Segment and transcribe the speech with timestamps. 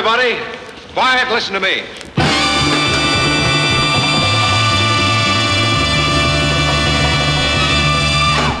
[0.00, 0.34] everybody.
[0.94, 1.82] Quiet, listen to me.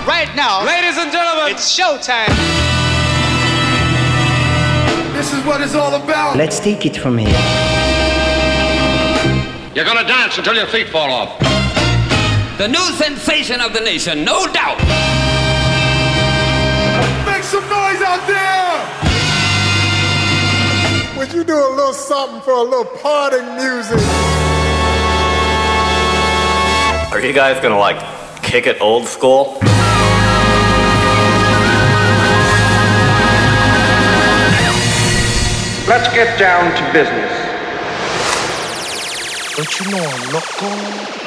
[0.06, 2.28] Right now, ladies and gentlemen, it's showtime.
[5.14, 6.36] This is what it's all about.
[6.36, 7.28] Let's take it from here.
[9.74, 11.38] You're gonna dance until your feet fall off.
[12.58, 15.19] The new sensation of the nation, no doubt.
[21.30, 24.00] Could you do a little something for a little parting music?
[27.12, 28.00] Are you guys gonna like
[28.42, 29.56] kick it old school?
[35.86, 37.32] Let's get down to business.
[39.54, 41.19] Don't you know I'm not going.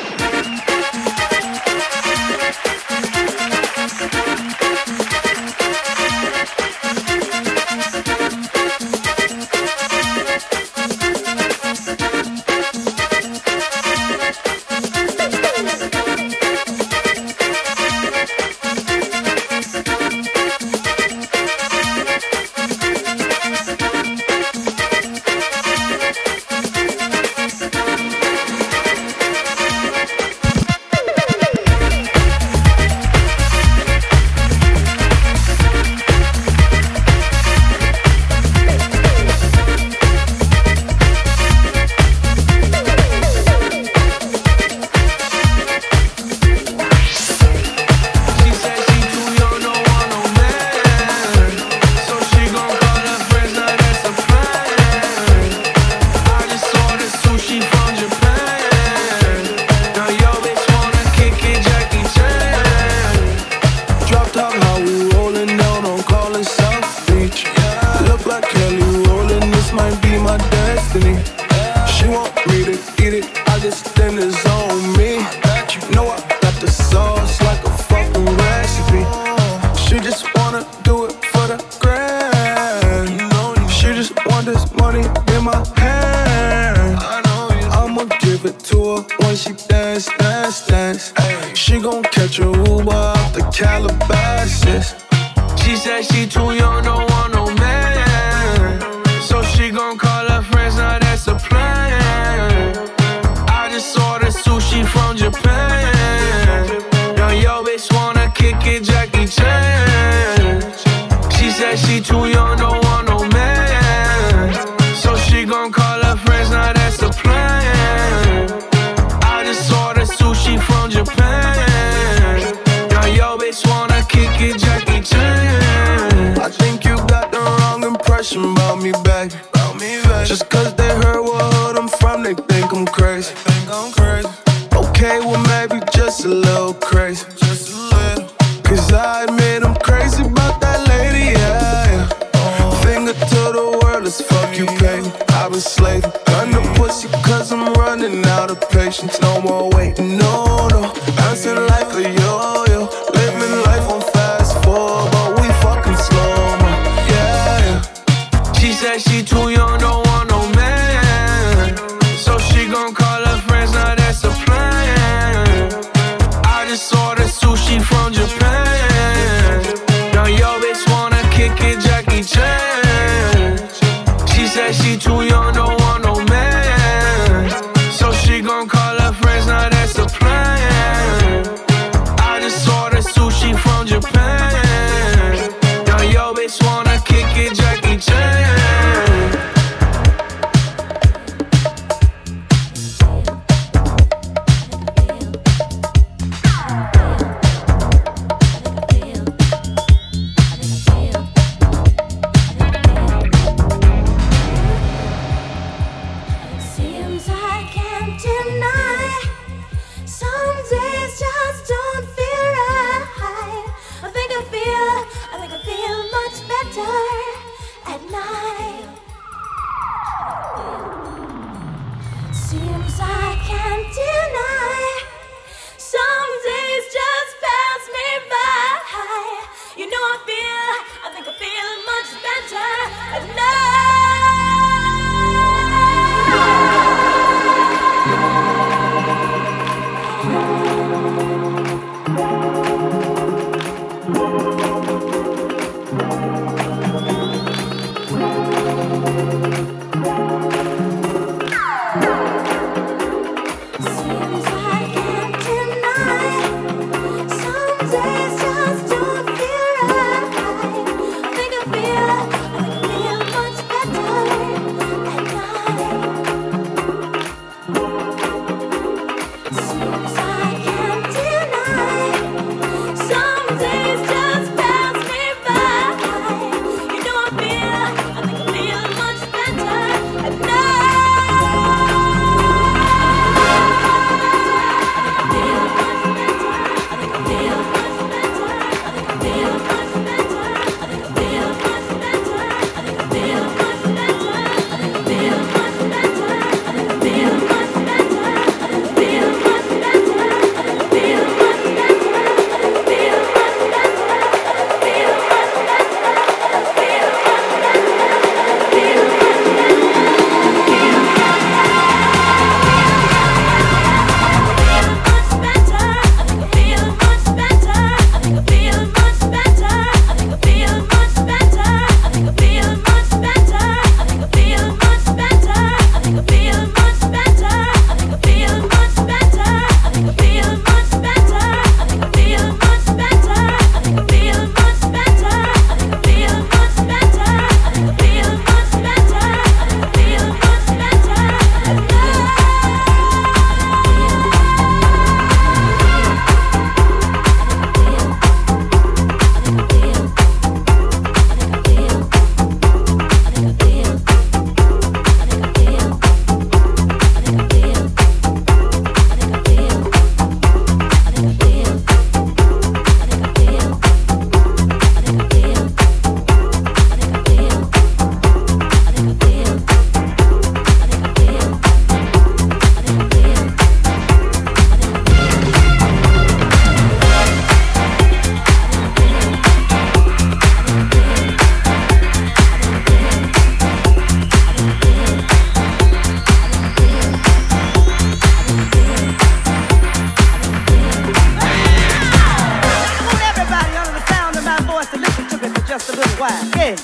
[396.24, 396.78] Yeah.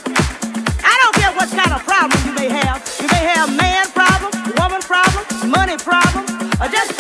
[0.83, 2.83] I don't care what kind of problem you may have.
[3.00, 6.25] You may have man problem, woman problem, money problem,
[6.59, 6.99] or just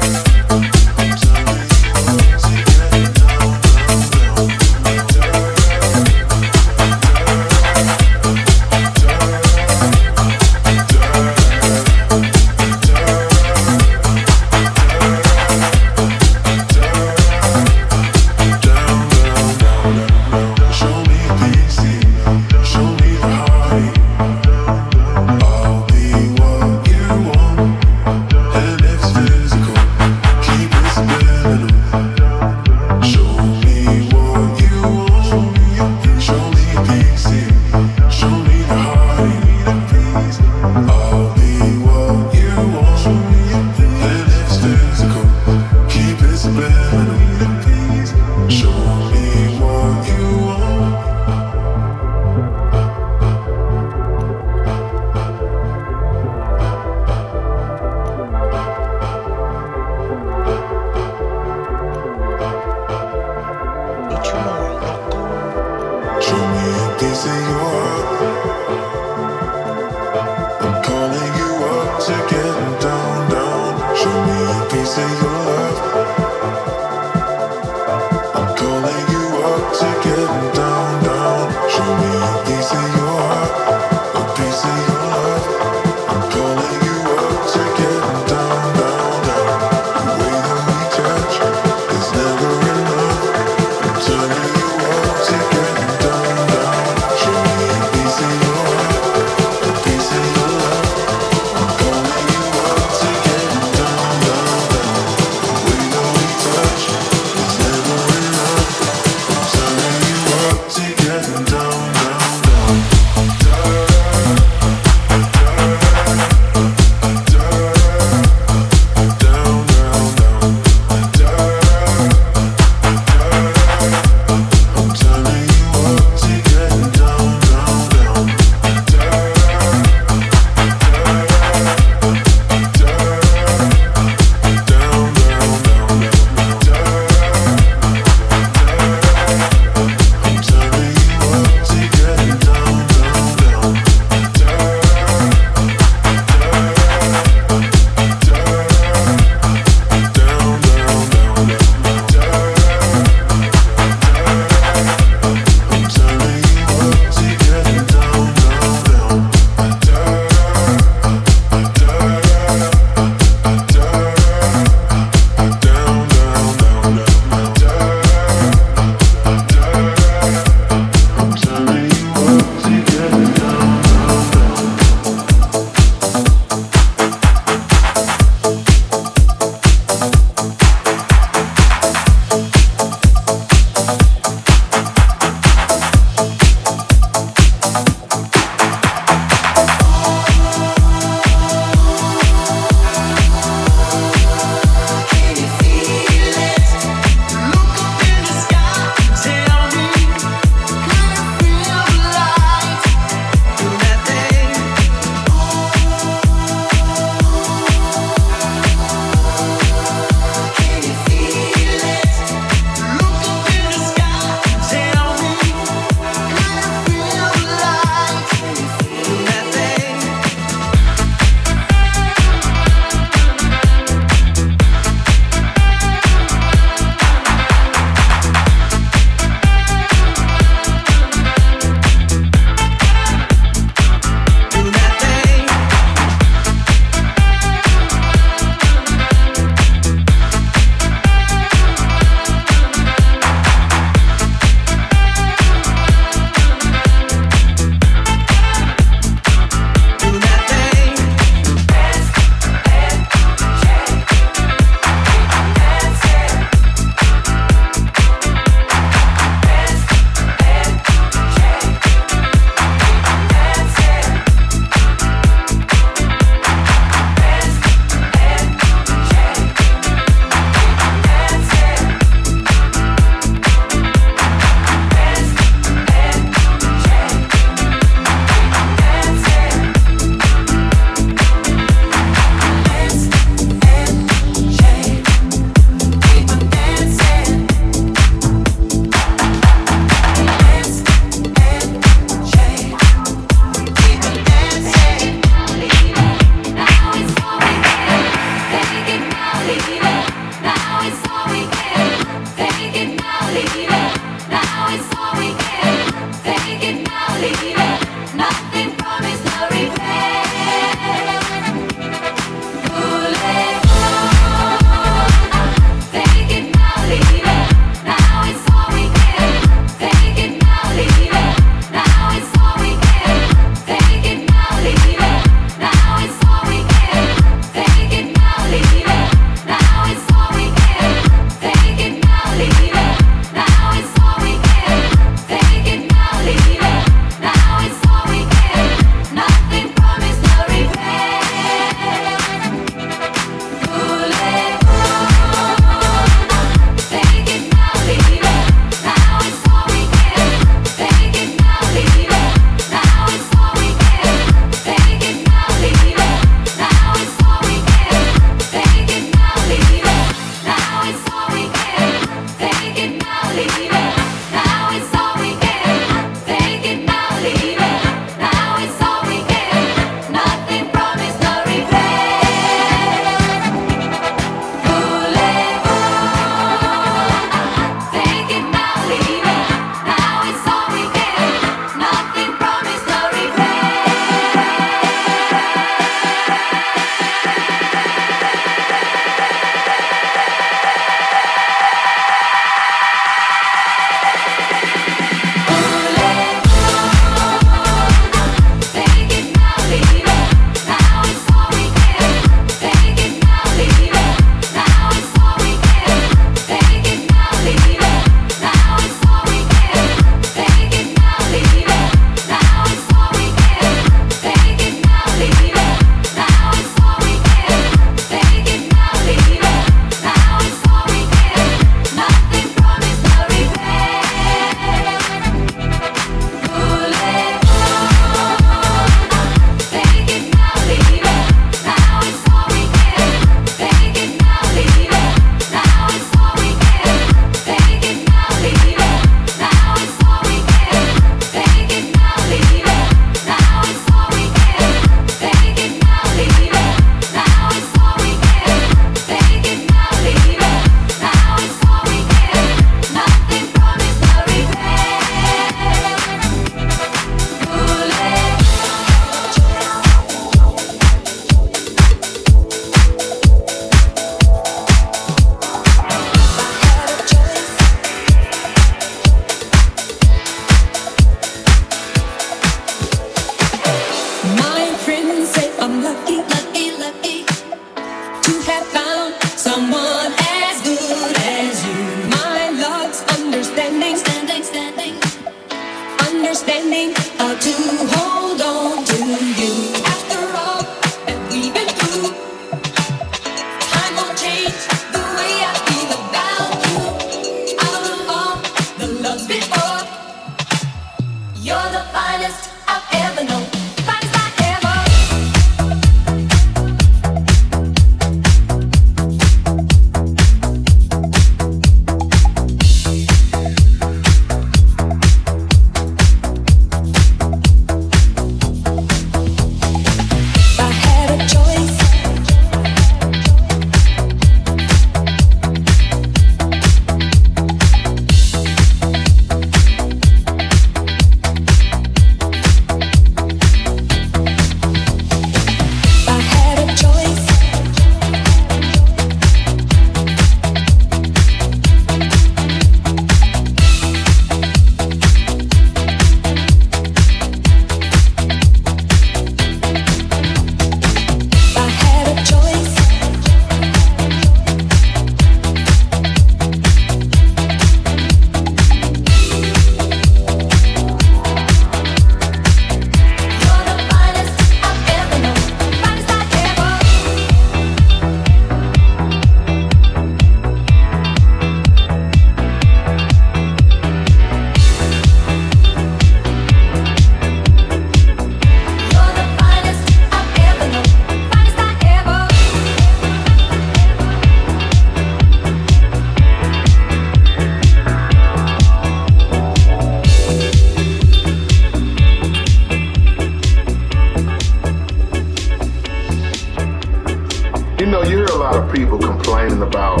[599.56, 600.00] complaining about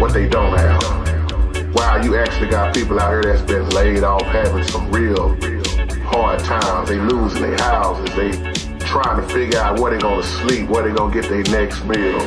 [0.00, 1.74] what they don't have.
[1.74, 5.36] Wow, you actually got people out here that's been laid off having some real
[6.04, 6.88] hard times.
[6.88, 8.14] They losing their houses.
[8.14, 8.30] They
[8.80, 12.20] trying to figure out where they gonna sleep, where they gonna get their next meal.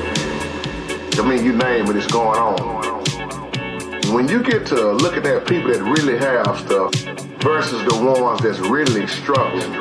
[1.17, 2.95] I mean, you name it, it's going on.
[4.13, 6.93] When you get to look at that people that really have stuff
[7.41, 9.73] versus the ones that's really struggling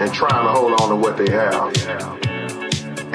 [0.00, 2.25] and trying to hold on to what they have.